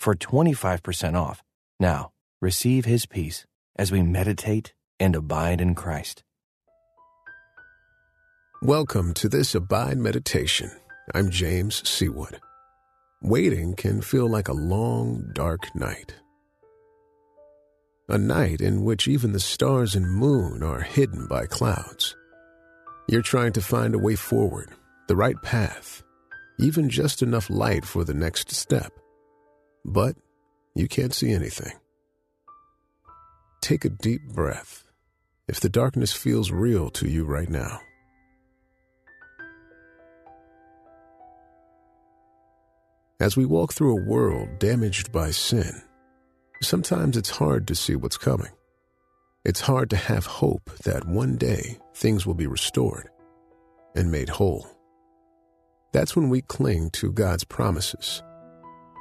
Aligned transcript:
for 0.00 0.14
25% 0.14 1.14
off. 1.14 1.42
Now, 1.78 2.10
receive 2.40 2.86
his 2.86 3.04
peace 3.04 3.44
as 3.76 3.92
we 3.92 4.02
meditate 4.02 4.72
and 4.98 5.14
abide 5.14 5.60
in 5.60 5.74
Christ. 5.74 6.24
Welcome 8.62 9.12
to 9.14 9.28
this 9.28 9.54
Abide 9.54 9.98
Meditation. 9.98 10.70
I'm 11.14 11.30
James 11.30 11.82
Seawood. 11.82 12.38
Waiting 13.22 13.74
can 13.74 14.00
feel 14.00 14.28
like 14.28 14.48
a 14.48 14.54
long, 14.54 15.30
dark 15.34 15.74
night. 15.74 16.14
A 18.08 18.16
night 18.16 18.62
in 18.62 18.84
which 18.84 19.06
even 19.06 19.32
the 19.32 19.40
stars 19.40 19.94
and 19.94 20.10
moon 20.10 20.62
are 20.62 20.80
hidden 20.80 21.26
by 21.26 21.44
clouds. 21.44 22.16
You're 23.06 23.22
trying 23.22 23.52
to 23.52 23.60
find 23.60 23.94
a 23.94 23.98
way 23.98 24.16
forward, 24.16 24.70
the 25.08 25.16
right 25.16 25.40
path, 25.42 26.02
even 26.58 26.88
just 26.88 27.22
enough 27.22 27.50
light 27.50 27.84
for 27.84 28.04
the 28.04 28.14
next 28.14 28.50
step 28.50 28.92
but 29.84 30.16
you 30.74 30.88
can't 30.88 31.14
see 31.14 31.32
anything. 31.32 31.72
Take 33.60 33.84
a 33.84 33.90
deep 33.90 34.22
breath 34.32 34.84
if 35.48 35.60
the 35.60 35.68
darkness 35.68 36.12
feels 36.12 36.50
real 36.50 36.90
to 36.90 37.08
you 37.08 37.24
right 37.24 37.48
now. 37.48 37.80
As 43.20 43.36
we 43.36 43.44
walk 43.44 43.74
through 43.74 43.98
a 43.98 44.08
world 44.08 44.58
damaged 44.58 45.12
by 45.12 45.30
sin, 45.30 45.82
sometimes 46.62 47.18
it's 47.18 47.28
hard 47.28 47.68
to 47.68 47.74
see 47.74 47.94
what's 47.94 48.16
coming. 48.16 48.50
It's 49.44 49.60
hard 49.60 49.90
to 49.90 49.96
have 49.96 50.24
hope 50.24 50.70
that 50.84 51.06
one 51.06 51.36
day 51.36 51.78
things 51.94 52.26
will 52.26 52.34
be 52.34 52.46
restored 52.46 53.10
and 53.94 54.10
made 54.10 54.28
whole. 54.30 54.66
That's 55.92 56.14
when 56.14 56.28
we 56.28 56.42
cling 56.42 56.90
to 56.92 57.12
God's 57.12 57.44
promises 57.44 58.22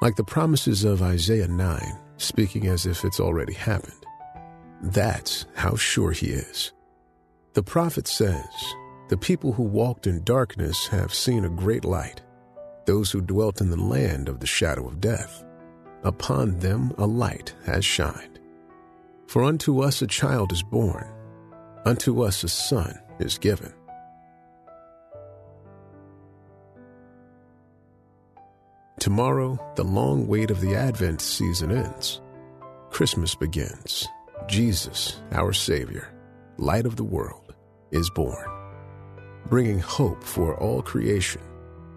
like 0.01 0.15
the 0.15 0.23
promises 0.23 0.83
of 0.83 1.01
Isaiah 1.01 1.47
9, 1.47 1.99
speaking 2.17 2.67
as 2.67 2.85
if 2.85 3.03
it's 3.03 3.19
already 3.19 3.53
happened. 3.53 4.05
That's 4.81 5.45
how 5.55 5.75
sure 5.75 6.11
he 6.11 6.27
is. 6.27 6.71
The 7.53 7.63
prophet 7.63 8.07
says, 8.07 8.45
The 9.09 9.17
people 9.17 9.51
who 9.51 9.63
walked 9.63 10.07
in 10.07 10.23
darkness 10.23 10.87
have 10.87 11.13
seen 11.13 11.43
a 11.43 11.49
great 11.49 11.83
light. 11.83 12.21
Those 12.85 13.11
who 13.11 13.21
dwelt 13.21 13.61
in 13.61 13.69
the 13.69 13.81
land 13.81 14.29
of 14.29 14.39
the 14.39 14.47
shadow 14.47 14.87
of 14.87 15.01
death, 15.01 15.43
upon 16.03 16.59
them 16.59 16.93
a 16.97 17.05
light 17.05 17.53
has 17.65 17.83
shined. 17.83 18.39
For 19.27 19.43
unto 19.43 19.81
us 19.81 20.01
a 20.01 20.07
child 20.07 20.51
is 20.51 20.63
born, 20.63 21.07
unto 21.85 22.23
us 22.23 22.43
a 22.43 22.49
son 22.49 22.97
is 23.19 23.37
given 23.37 23.73
Tomorrow, 28.99 29.57
the 29.77 29.83
long 29.85 30.27
wait 30.27 30.51
of 30.51 30.59
the 30.59 30.75
Advent 30.75 31.21
season 31.21 31.71
ends. 31.71 32.19
Christmas 32.89 33.33
begins. 33.33 34.05
Jesus, 34.47 35.21
our 35.31 35.53
Savior, 35.53 36.13
light 36.57 36.85
of 36.85 36.97
the 36.97 37.03
world, 37.05 37.55
is 37.91 38.09
born. 38.09 38.45
Bringing 39.47 39.79
hope 39.79 40.21
for 40.21 40.59
all 40.59 40.81
creation, 40.81 41.41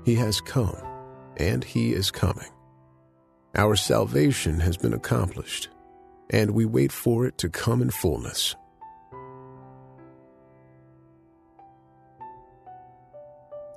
He 0.05 0.15
has 0.15 0.41
come, 0.41 0.77
and 1.39 1.65
He 1.65 1.93
is 1.93 2.13
coming. 2.13 2.51
Our 3.57 3.75
salvation 3.75 4.61
has 4.61 4.77
been 4.77 4.95
accomplished, 4.95 5.71
and 6.31 6.53
we 6.53 6.67
wait 6.67 6.93
for 6.93 7.27
it 7.27 7.37
to 7.39 7.49
come 7.49 7.83
in 7.83 7.91
fullness. 7.91 8.55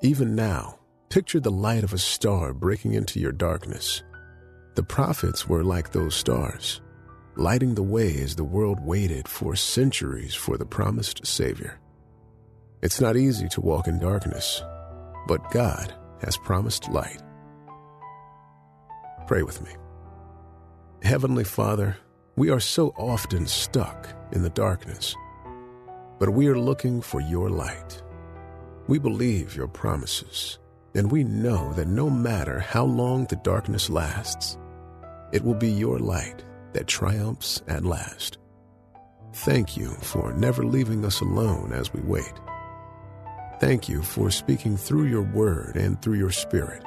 Even 0.01 0.35
now, 0.35 0.77
Picture 1.09 1.39
the 1.39 1.51
light 1.51 1.83
of 1.83 1.93
a 1.93 1.97
star 1.97 2.53
breaking 2.53 2.93
into 2.93 3.19
your 3.19 3.31
darkness. 3.31 4.03
The 4.75 4.83
prophets 4.83 5.47
were 5.47 5.63
like 5.63 5.91
those 5.91 6.13
stars, 6.13 6.81
lighting 7.37 7.75
the 7.75 7.83
way 7.83 8.19
as 8.19 8.35
the 8.35 8.43
world 8.43 8.79
waited 8.81 9.27
for 9.27 9.55
centuries 9.55 10.35
for 10.35 10.57
the 10.57 10.65
promised 10.65 11.25
Savior. 11.25 11.79
It's 12.81 12.99
not 12.99 13.15
easy 13.15 13.47
to 13.49 13.61
walk 13.61 13.87
in 13.87 13.99
darkness, 13.99 14.61
but 15.27 15.51
God 15.51 15.93
has 16.21 16.37
promised 16.37 16.89
light. 16.89 17.21
Pray 19.27 19.43
with 19.43 19.61
me. 19.61 19.71
Heavenly 21.01 21.45
Father, 21.45 21.95
we 22.35 22.49
are 22.49 22.59
so 22.59 22.89
often 22.97 23.47
stuck 23.47 24.09
in 24.33 24.41
the 24.41 24.49
darkness, 24.49 25.15
but 26.19 26.31
we 26.31 26.47
are 26.47 26.59
looking 26.59 26.99
for 26.99 27.21
your 27.21 27.49
light. 27.49 28.01
We 28.87 28.99
believe 28.99 29.55
your 29.55 29.67
promises 29.67 30.59
and 30.95 31.11
we 31.11 31.23
know 31.23 31.73
that 31.73 31.87
no 31.87 32.09
matter 32.09 32.59
how 32.59 32.85
long 32.85 33.25
the 33.25 33.35
darkness 33.37 33.89
lasts, 33.89 34.57
it 35.33 35.43
will 35.43 35.53
be 35.53 35.69
your 35.69 35.99
light 35.99 36.43
that 36.73 36.87
triumphs 36.87 37.61
at 37.67 37.83
last. 37.83 38.37
Thank 39.33 39.75
you 39.75 39.89
for 39.89 40.31
never 40.33 40.63
leaving 40.63 41.03
us 41.03 41.19
alone 41.19 41.73
as 41.73 41.93
we 41.93 41.99
wait. 42.01 42.33
Thank 43.59 43.89
you 43.89 44.01
for 44.01 44.31
speaking 44.31 44.77
through 44.77 45.05
your 45.05 45.23
word 45.23 45.75
and 45.75 46.01
through 46.01 46.17
your 46.17 46.31
spirit. 46.31 46.83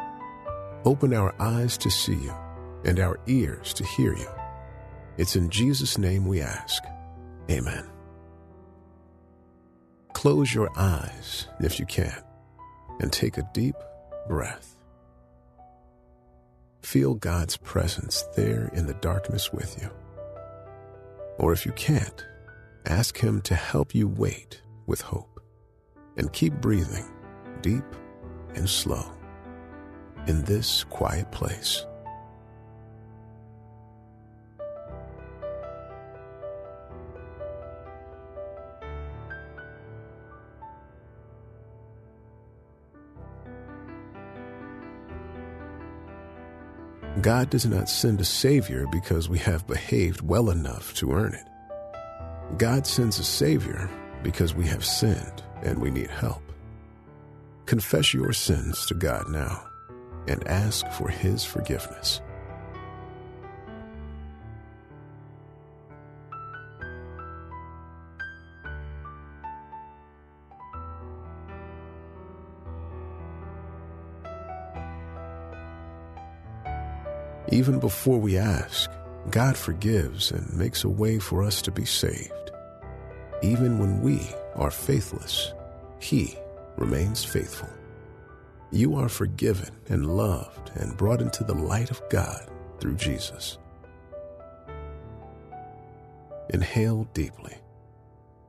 Open 0.84 1.12
our 1.12 1.34
eyes 1.40 1.76
to 1.78 1.90
see 1.90 2.14
you 2.14 2.34
and 2.84 3.00
our 3.00 3.20
ears 3.26 3.74
to 3.74 3.84
hear 3.84 4.14
you. 4.14 4.28
It's 5.18 5.36
in 5.36 5.50
Jesus' 5.50 5.98
name 5.98 6.26
we 6.26 6.40
ask. 6.40 6.82
Amen. 7.50 7.86
Close 10.14 10.54
your 10.54 10.70
eyes 10.78 11.46
if 11.60 11.78
you 11.78 11.86
can 11.86 12.22
and 13.00 13.12
take 13.12 13.36
a 13.36 13.48
deep 13.52 13.74
breath. 14.28 14.76
Feel 16.82 17.14
God's 17.14 17.56
presence 17.56 18.22
there 18.36 18.70
in 18.74 18.86
the 18.86 18.94
darkness 18.94 19.52
with 19.52 19.80
you. 19.80 19.90
Or 21.38 21.52
if 21.52 21.66
you 21.66 21.72
can't, 21.72 22.24
ask 22.86 23.18
Him 23.18 23.40
to 23.42 23.54
help 23.54 23.94
you 23.94 24.08
wait 24.08 24.62
with 24.86 25.00
hope 25.00 25.40
and 26.16 26.32
keep 26.32 26.54
breathing 26.54 27.04
deep 27.62 27.84
and 28.54 28.68
slow 28.68 29.12
in 30.26 30.44
this 30.44 30.84
quiet 30.84 31.30
place. 31.32 31.84
God 47.22 47.50
does 47.50 47.66
not 47.66 47.88
send 47.88 48.20
a 48.20 48.24
Savior 48.24 48.86
because 48.92 49.28
we 49.28 49.38
have 49.38 49.66
behaved 49.66 50.20
well 50.20 50.50
enough 50.50 50.94
to 50.94 51.12
earn 51.12 51.34
it. 51.34 51.46
God 52.58 52.86
sends 52.86 53.18
a 53.18 53.24
Savior 53.24 53.90
because 54.22 54.54
we 54.54 54.64
have 54.66 54.84
sinned 54.84 55.42
and 55.62 55.80
we 55.80 55.90
need 55.90 56.10
help. 56.10 56.42
Confess 57.66 58.14
your 58.14 58.32
sins 58.32 58.86
to 58.86 58.94
God 58.94 59.28
now 59.30 59.66
and 60.28 60.46
ask 60.46 60.86
for 60.92 61.08
His 61.08 61.44
forgiveness. 61.44 62.20
Even 77.50 77.78
before 77.78 78.18
we 78.18 78.36
ask, 78.36 78.90
God 79.30 79.56
forgives 79.56 80.30
and 80.32 80.52
makes 80.54 80.84
a 80.84 80.88
way 80.88 81.18
for 81.18 81.42
us 81.42 81.62
to 81.62 81.70
be 81.70 81.84
saved. 81.84 82.32
Even 83.42 83.78
when 83.78 84.02
we 84.02 84.20
are 84.54 84.70
faithless, 84.70 85.52
He 85.98 86.36
remains 86.76 87.24
faithful. 87.24 87.70
You 88.70 88.96
are 88.96 89.08
forgiven 89.08 89.70
and 89.88 90.14
loved 90.14 90.72
and 90.74 90.96
brought 90.96 91.22
into 91.22 91.42
the 91.42 91.54
light 91.54 91.90
of 91.90 92.02
God 92.10 92.50
through 92.80 92.96
Jesus. 92.96 93.58
Inhale 96.50 97.08
deeply. 97.14 97.56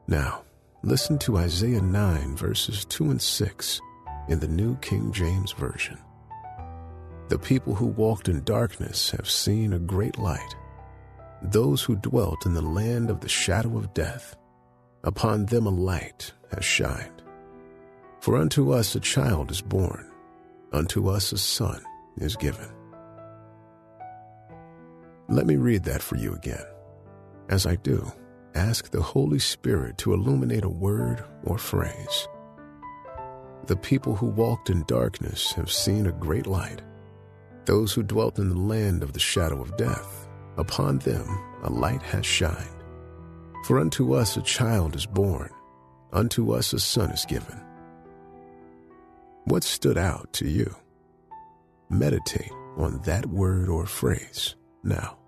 Now, 0.07 0.44
listen 0.84 1.18
to 1.19 1.38
Isaiah 1.38 1.81
9, 1.81 2.36
verses 2.36 2.84
2 2.86 3.12
and 3.12 3.22
6 3.22 3.81
in 4.28 4.40
the 4.40 4.48
New 4.48 4.75
King 4.78 5.13
James 5.13 5.54
Version. 5.54 5.98
The 7.30 7.40
people 7.40 7.76
who 7.76 7.86
walked 7.86 8.28
in 8.28 8.44
darkness 8.44 9.12
have 9.12 9.30
seen 9.30 9.74
a 9.74 9.80
great 9.80 10.18
light. 10.18 10.56
those 11.42 11.81
who 11.81 11.96
dwelt 11.96 12.46
in 12.46 12.54
the 12.54 12.62
land 12.62 13.10
of 13.10 13.22
the 13.22 13.30
shadow 13.30 13.78
of 13.78 13.94
death, 13.94 14.36
upon 15.04 15.46
them 15.46 15.66
a 15.66 15.70
light 15.70 16.34
has 16.54 16.66
shined. 16.66 17.22
For 18.20 18.38
unto 18.38 18.72
us 18.74 18.96
a 18.96 19.00
child 19.00 19.52
is 19.52 19.62
born, 19.62 20.06
unto 20.74 21.08
us 21.08 21.31
a 21.31 21.38
son 21.38 21.81
is 22.18 22.36
given. 22.36 22.70
Let 25.30 25.46
me 25.46 25.56
read 25.56 25.84
that 25.86 26.02
for 26.02 26.18
you 26.18 26.34
again. 26.34 26.66
As 27.50 27.66
I 27.66 27.75
do, 27.78 28.12
ask 28.56 28.92
the 28.92 29.02
Holy 29.02 29.40
Spirit 29.40 29.98
to 30.00 30.14
illuminate 30.14 30.66
a 30.66 30.70
word 30.70 31.24
or 31.44 31.58
phrase. 31.58 32.28
The 33.68 33.78
people 33.78 34.16
who 34.16 34.28
walked 34.28 34.70
in 34.70 34.84
darkness 34.88 35.54
have 35.54 35.72
seen 35.72 36.08
a 36.08 36.12
great 36.12 36.48
light. 36.48 36.82
Those 37.69 37.94
who 37.94 38.01
dwelt 38.01 38.39
in 38.39 38.50
the 38.50 38.57
land 38.57 39.04
of 39.04 39.13
the 39.13 39.19
shadow 39.19 39.62
of 39.62 39.77
death, 39.77 40.27
upon 40.57 40.98
them 40.98 41.27
a 41.62 41.69
light 41.69 42.01
has 42.01 42.25
shined. 42.25 42.83
For 43.68 43.80
unto 43.80 44.16
us 44.16 44.36
a 44.38 44.42
child 44.42 44.95
is 44.95 45.06
born, 45.06 45.51
unto 46.12 46.51
us 46.51 46.74
a 46.74 46.80
son 46.80 47.12
is 47.12 47.25
given. 47.25 47.62
What 49.44 49.63
stood 49.63 50.00
out 50.00 50.33
to 50.33 50.48
you? 50.48 50.75
Meditate 51.92 52.51
on 52.75 53.04
that 53.04 53.27
word 53.27 53.69
or 53.69 53.86
phrase 53.86 54.56
now. 54.83 55.19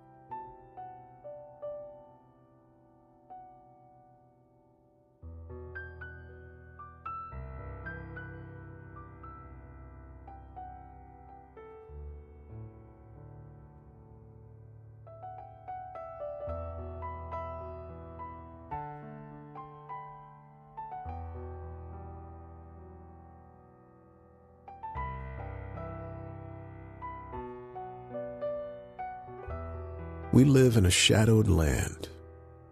We 30.32 30.44
live 30.44 30.78
in 30.78 30.86
a 30.86 30.90
shadowed 30.90 31.46
land. 31.46 32.08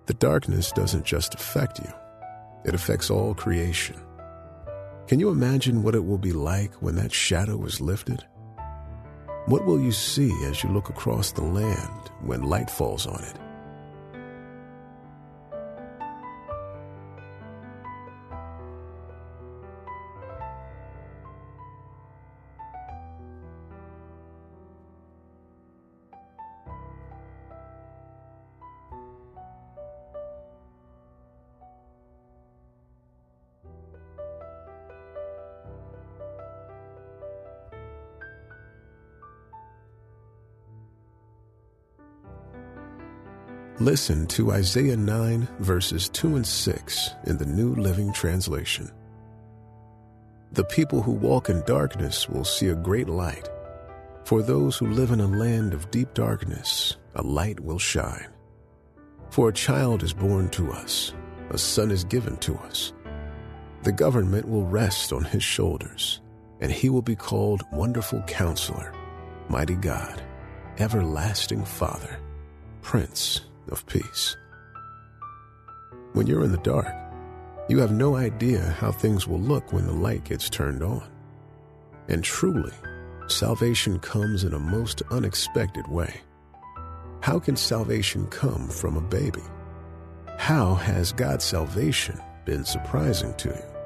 The 0.07 0.15
darkness 0.15 0.73
doesn't 0.73 1.05
just 1.05 1.35
affect 1.35 1.79
you, 1.79 1.93
it 2.65 2.75
affects 2.75 3.11
all 3.11 3.35
creation. 3.35 4.01
Can 5.07 5.21
you 5.21 5.29
imagine 5.29 5.83
what 5.83 5.95
it 5.95 6.05
will 6.05 6.19
be 6.19 6.33
like 6.33 6.73
when 6.77 6.95
that 6.97 7.13
shadow 7.13 7.63
is 7.67 7.79
lifted? 7.79 8.25
What 9.45 9.67
will 9.67 9.79
you 9.79 9.93
see 9.93 10.33
as 10.47 10.63
you 10.63 10.71
look 10.71 10.89
across 10.89 11.33
the 11.33 11.43
land 11.43 12.11
when 12.23 12.45
light 12.45 12.71
falls 12.71 13.07
on 13.07 13.23
it? 13.25 13.37
Listen 43.81 44.27
to 44.27 44.53
Isaiah 44.53 44.95
9, 44.95 45.49
verses 45.61 46.11
2 46.11 46.37
and 46.37 46.47
6 46.47 47.11
in 47.25 47.39
the 47.39 47.47
New 47.47 47.75
Living 47.77 48.13
Translation. 48.13 48.91
The 50.53 50.65
people 50.65 51.01
who 51.01 51.13
walk 51.13 51.49
in 51.49 51.63
darkness 51.63 52.29
will 52.29 52.45
see 52.45 52.69
a 52.69 52.75
great 52.75 53.09
light. 53.09 53.49
For 54.27 54.43
those 54.43 54.77
who 54.77 54.89
live 54.89 55.13
in 55.13 55.21
a 55.21 55.27
land 55.27 55.73
of 55.73 55.91
deep 55.91 56.13
darkness, 56.13 56.99
a 57.15 57.23
light 57.23 57.59
will 57.59 57.79
shine. 57.79 58.29
For 59.31 59.49
a 59.49 59.55
child 59.55 60.03
is 60.03 60.13
born 60.13 60.51
to 60.51 60.71
us, 60.73 61.15
a 61.49 61.57
son 61.57 61.91
is 61.91 62.05
given 62.05 62.37
to 62.37 62.57
us. 62.57 62.93
The 63.85 63.93
government 63.93 64.47
will 64.47 64.67
rest 64.67 65.11
on 65.11 65.25
his 65.25 65.43
shoulders, 65.43 66.21
and 66.61 66.71
he 66.71 66.91
will 66.91 67.01
be 67.01 67.17
called 67.17 67.63
Wonderful 67.73 68.21
Counselor, 68.27 68.93
Mighty 69.49 69.77
God, 69.77 70.21
Everlasting 70.79 71.65
Father, 71.65 72.21
Prince 72.83 73.41
of 73.71 73.87
peace. 73.87 74.37
When 76.13 76.27
you're 76.27 76.45
in 76.45 76.53
the 76.53 76.59
dark, 76.59 76.93
you 77.69 77.79
have 77.79 77.93
no 77.93 78.17
idea 78.17 78.77
how 78.79 78.91
things 78.91 79.29
will 79.29 79.39
look 79.41 79.73
when 79.73 79.87
the 79.87 79.93
light 79.93 80.25
gets 80.25 80.51
turned 80.51 80.83
on. 80.83 81.09
And 82.09 82.25
truly, 82.25 82.73
salvation 83.29 84.01
comes 84.01 84.43
in 84.43 84.55
a 84.55 84.59
most 84.59 85.03
unexpected 85.11 85.87
way. 85.87 86.21
How 87.21 87.39
can 87.39 87.55
salvation 87.55 88.27
come 88.27 88.69
from 88.69 88.97
a 88.97 89.01
baby? 89.01 89.43
How 90.37 90.75
has 90.75 91.13
God's 91.13 91.45
salvation 91.45 92.19
been 92.45 92.65
surprising 92.65 93.35
to 93.35 93.51
you? 93.51 93.80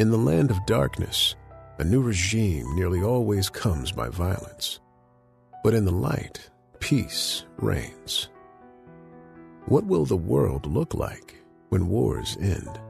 In 0.00 0.10
the 0.10 0.16
land 0.16 0.50
of 0.50 0.64
darkness, 0.64 1.36
a 1.76 1.84
new 1.84 2.00
regime 2.00 2.74
nearly 2.74 3.02
always 3.02 3.50
comes 3.50 3.92
by 3.92 4.08
violence. 4.08 4.80
But 5.62 5.74
in 5.74 5.84
the 5.84 5.92
light, 5.92 6.48
peace 6.78 7.44
reigns. 7.58 8.30
What 9.66 9.84
will 9.84 10.06
the 10.06 10.16
world 10.16 10.64
look 10.64 10.94
like 10.94 11.36
when 11.68 11.88
wars 11.88 12.38
end? 12.40 12.80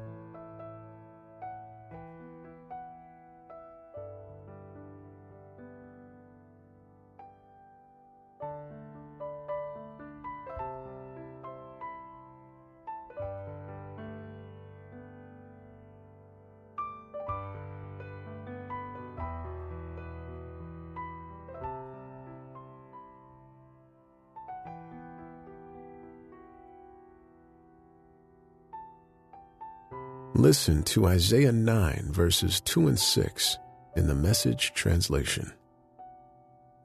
Listen 30.40 30.82
to 30.84 31.04
Isaiah 31.04 31.52
9, 31.52 32.08
verses 32.12 32.62
2 32.62 32.88
and 32.88 32.98
6 32.98 33.58
in 33.94 34.06
the 34.06 34.14
Message 34.14 34.72
translation. 34.72 35.52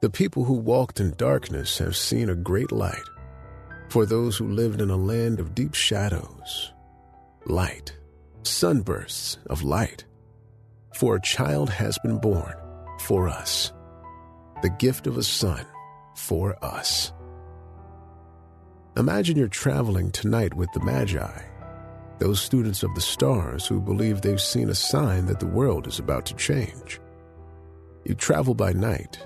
The 0.02 0.10
people 0.10 0.44
who 0.44 0.52
walked 0.52 1.00
in 1.00 1.14
darkness 1.16 1.78
have 1.78 1.96
seen 1.96 2.28
a 2.28 2.34
great 2.34 2.70
light. 2.70 3.08
For 3.88 4.04
those 4.04 4.36
who 4.36 4.46
lived 4.46 4.82
in 4.82 4.90
a 4.90 4.96
land 4.96 5.40
of 5.40 5.54
deep 5.54 5.72
shadows, 5.72 6.74
light, 7.46 7.96
sunbursts 8.42 9.38
of 9.46 9.62
light. 9.62 10.04
For 10.94 11.16
a 11.16 11.22
child 11.22 11.70
has 11.70 11.98
been 12.00 12.18
born 12.18 12.52
for 13.04 13.26
us, 13.26 13.72
the 14.60 14.68
gift 14.68 15.06
of 15.06 15.16
a 15.16 15.22
son 15.22 15.64
for 16.14 16.62
us. 16.62 17.10
Imagine 18.98 19.38
you're 19.38 19.48
traveling 19.48 20.10
tonight 20.10 20.52
with 20.52 20.70
the 20.74 20.84
Magi 20.84 21.55
those 22.18 22.40
students 22.40 22.82
of 22.82 22.94
the 22.94 23.00
stars 23.00 23.66
who 23.66 23.80
believe 23.80 24.20
they've 24.20 24.40
seen 24.40 24.70
a 24.70 24.74
sign 24.74 25.26
that 25.26 25.40
the 25.40 25.46
world 25.46 25.86
is 25.86 25.98
about 25.98 26.26
to 26.26 26.34
change. 26.34 27.00
You 28.04 28.14
travel 28.14 28.54
by 28.54 28.72
night, 28.72 29.18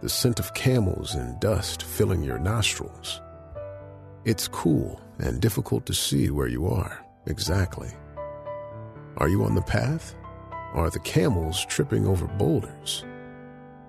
the 0.00 0.08
scent 0.08 0.38
of 0.38 0.54
camels 0.54 1.14
and 1.14 1.38
dust 1.40 1.82
filling 1.82 2.22
your 2.22 2.38
nostrils. 2.38 3.20
It's 4.24 4.48
cool 4.48 5.00
and 5.18 5.40
difficult 5.40 5.86
to 5.86 5.94
see 5.94 6.30
where 6.30 6.46
you 6.46 6.66
are, 6.66 7.04
exactly. 7.26 7.90
Are 9.16 9.28
you 9.28 9.44
on 9.44 9.54
the 9.54 9.62
path? 9.62 10.14
Are 10.74 10.90
the 10.90 11.00
camels 11.00 11.64
tripping 11.66 12.06
over 12.06 12.26
boulders? 12.26 13.04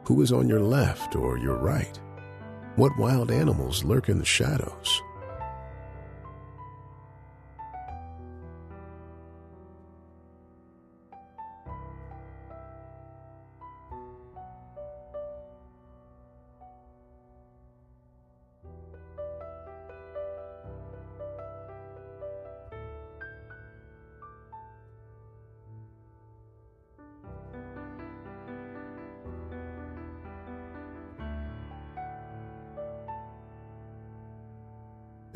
Who 0.06 0.22
is 0.22 0.32
on 0.32 0.50
your 0.50 0.62
left 0.62 1.16
or 1.16 1.38
your 1.38 1.58
right? 1.58 2.00
What 2.76 2.98
wild 2.98 3.30
animals 3.30 3.84
lurk 3.84 4.10
in 4.10 4.18
the 4.18 4.26
shadows? 4.26 5.02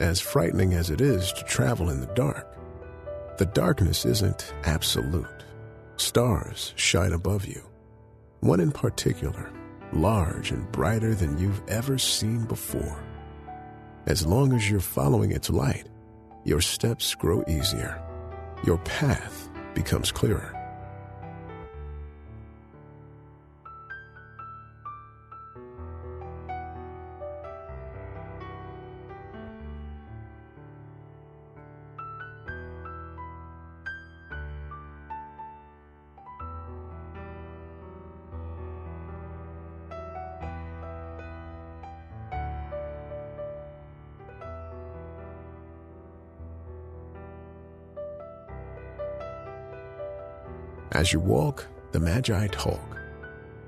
As 0.04 0.20
frightening 0.20 0.74
as 0.74 0.90
it 0.90 1.00
is 1.00 1.32
to 1.32 1.44
travel 1.46 1.90
in 1.90 2.02
the 2.02 2.14
dark, 2.14 2.58
the 3.38 3.46
darkness 3.46 4.06
isn't 4.06 4.54
absolute. 4.66 5.46
Stars 5.96 6.74
shine 6.76 7.14
above 7.14 7.46
you. 7.46 7.64
One 8.42 8.60
in 8.60 8.72
particular, 8.72 9.50
large 9.94 10.52
and 10.52 10.70
brighter 10.74 11.16
than 11.16 11.38
you've 11.38 11.62
ever 11.70 11.98
seen 11.98 12.44
before. 12.44 13.02
As 14.06 14.26
long 14.26 14.52
as 14.52 14.70
you're 14.70 14.82
following 14.82 15.32
its 15.32 15.50
light, 15.50 15.88
your 16.44 16.60
steps 16.60 17.16
grow 17.16 17.42
easier. 17.48 18.04
Your 18.66 18.80
path 18.80 19.48
becomes 19.74 20.12
clearer. 20.12 20.63
As 50.94 51.12
you 51.12 51.20
walk, 51.20 51.66
the 51.92 52.00
Magi 52.00 52.48
talk. 52.48 53.00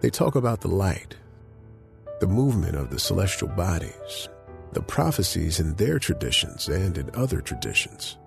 They 0.01 0.11
talk 0.11 0.35
about 0.35 0.61
the 0.61 0.67
light, 0.67 1.15
the 2.19 2.27
movement 2.27 2.75
of 2.75 2.91
the 2.91 2.99
celestial 2.99 3.47
bodies, 3.47 4.29
the 4.73 4.83
prophecies 4.83 5.59
in 5.59 5.73
their 5.73 5.97
traditions 5.97 6.67
and 6.67 6.99
in 6.99 7.09
other 7.15 7.41
traditions. 7.41 8.17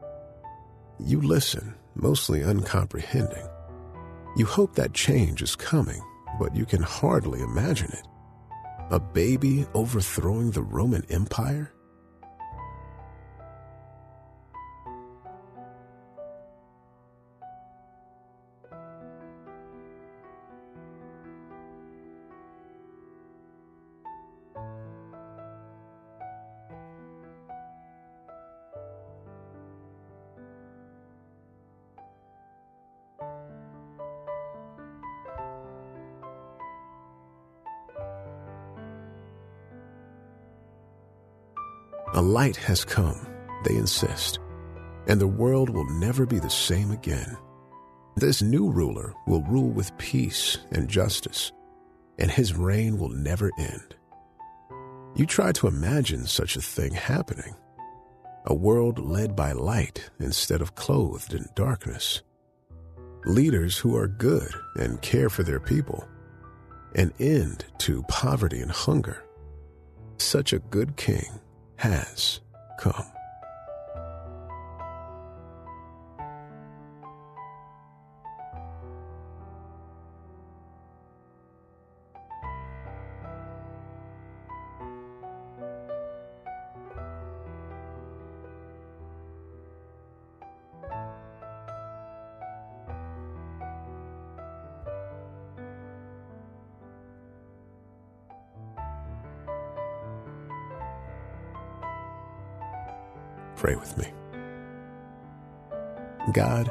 You 0.98 1.20
listen, 1.20 1.76
mostly 1.94 2.42
uncomprehending. 2.42 3.46
You 4.36 4.46
hope 4.46 4.74
that 4.74 4.94
change 4.94 5.42
is 5.42 5.54
coming, 5.54 6.02
but 6.40 6.56
you 6.56 6.66
can 6.66 6.82
hardly 6.82 7.40
imagine 7.40 7.92
it. 7.92 8.06
A 8.90 8.98
baby 8.98 9.64
overthrowing 9.74 10.50
the 10.50 10.62
Roman 10.62 11.04
Empire? 11.08 11.72
A 42.14 42.22
light 42.22 42.56
has 42.56 42.86
come, 42.86 43.26
they 43.64 43.76
insist, 43.76 44.38
and 45.08 45.20
the 45.20 45.26
world 45.26 45.68
will 45.68 45.88
never 45.98 46.24
be 46.24 46.38
the 46.38 46.48
same 46.48 46.90
again. 46.90 47.36
This 48.16 48.40
new 48.40 48.70
ruler 48.70 49.12
will 49.26 49.42
rule 49.42 49.68
with 49.68 49.96
peace 49.98 50.56
and 50.72 50.88
justice, 50.88 51.52
and 52.18 52.30
his 52.30 52.54
reign 52.54 52.98
will 52.98 53.10
never 53.10 53.50
end. 53.58 53.94
You 55.16 55.26
try 55.26 55.52
to 55.52 55.66
imagine 55.66 56.26
such 56.26 56.56
a 56.56 56.62
thing 56.62 56.92
happening 56.92 57.54
a 58.46 58.54
world 58.54 58.98
led 58.98 59.36
by 59.36 59.52
light 59.52 60.08
instead 60.18 60.62
of 60.62 60.74
clothed 60.74 61.34
in 61.34 61.46
darkness. 61.54 62.22
Leaders 63.26 63.76
who 63.76 63.94
are 63.94 64.08
good 64.08 64.50
and 64.76 65.02
care 65.02 65.28
for 65.28 65.42
their 65.42 65.60
people. 65.60 66.08
An 66.94 67.12
end 67.18 67.66
to 67.78 68.02
poverty 68.04 68.60
and 68.60 68.70
hunger. 68.70 69.22
Such 70.16 70.54
a 70.54 70.60
good 70.60 70.96
king 70.96 71.40
has 71.78 72.40
come. 72.78 73.17
Pray 103.58 103.74
with 103.74 103.98
me. 103.98 104.06
God, 106.32 106.70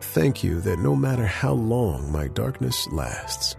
thank 0.00 0.44
you 0.44 0.60
that 0.60 0.78
no 0.78 0.94
matter 0.94 1.26
how 1.26 1.52
long 1.52 2.12
my 2.12 2.28
darkness 2.28 2.86
lasts, 2.92 3.56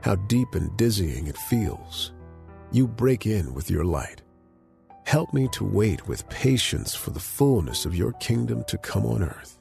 how 0.00 0.14
deep 0.14 0.54
and 0.54 0.74
dizzying 0.78 1.26
it 1.26 1.36
feels, 1.36 2.14
you 2.72 2.88
break 2.88 3.26
in 3.26 3.52
with 3.52 3.70
your 3.70 3.84
light. 3.84 4.22
Help 5.04 5.34
me 5.34 5.46
to 5.52 5.62
wait 5.62 6.08
with 6.08 6.28
patience 6.30 6.94
for 6.94 7.10
the 7.10 7.20
fullness 7.20 7.84
of 7.84 7.94
your 7.94 8.12
kingdom 8.14 8.64
to 8.64 8.78
come 8.78 9.04
on 9.04 9.22
earth. 9.22 9.58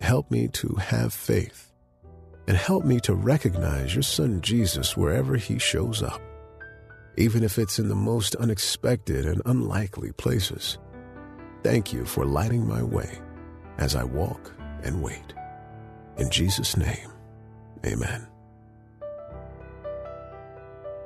Help 0.00 0.30
me 0.32 0.48
to 0.48 0.74
have 0.80 1.14
faith, 1.14 1.72
and 2.48 2.56
help 2.56 2.84
me 2.84 2.98
to 3.00 3.14
recognize 3.14 3.94
your 3.94 4.02
son 4.02 4.40
Jesus 4.40 4.96
wherever 4.96 5.36
he 5.36 5.60
shows 5.60 6.02
up, 6.02 6.20
even 7.16 7.44
if 7.44 7.56
it's 7.56 7.78
in 7.78 7.88
the 7.88 7.94
most 7.94 8.34
unexpected 8.34 9.26
and 9.26 9.40
unlikely 9.46 10.10
places. 10.12 10.78
Thank 11.62 11.92
you 11.92 12.04
for 12.04 12.24
lighting 12.24 12.66
my 12.66 12.82
way 12.82 13.18
as 13.78 13.94
I 13.94 14.04
walk 14.04 14.52
and 14.82 15.02
wait. 15.02 15.34
In 16.16 16.30
Jesus' 16.30 16.76
name, 16.76 17.10
amen. 17.86 18.26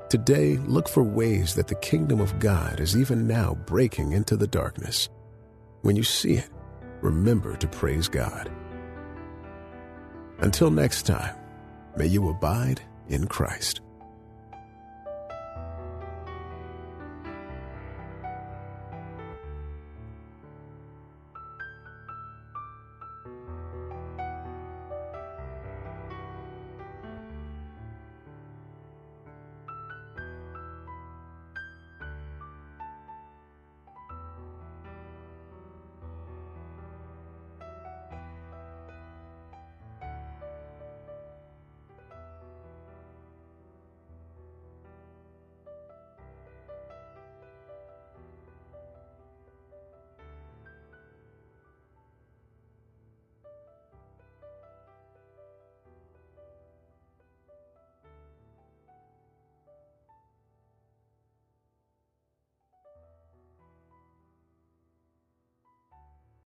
Today, 0.08 0.56
look 0.56 0.88
for 0.88 1.02
ways 1.02 1.54
that 1.54 1.68
the 1.68 1.74
kingdom 1.76 2.20
of 2.20 2.38
God 2.38 2.80
is 2.80 2.96
even 2.96 3.26
now 3.26 3.54
breaking 3.66 4.12
into 4.12 4.36
the 4.36 4.46
darkness. 4.46 5.08
When 5.82 5.96
you 5.96 6.02
see 6.02 6.34
it, 6.34 6.50
remember 7.00 7.56
to 7.56 7.66
praise 7.66 8.08
God. 8.08 8.50
Until 10.38 10.70
next 10.70 11.06
time, 11.06 11.36
may 11.96 12.06
you 12.06 12.28
abide 12.28 12.80
in 13.08 13.26
Christ. 13.26 13.81